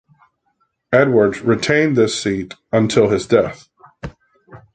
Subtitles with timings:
[0.91, 3.69] Edwards retained this seat until his death.